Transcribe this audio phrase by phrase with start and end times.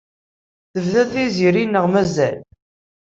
[0.71, 2.37] Tebda Tiziri neɣ mazal?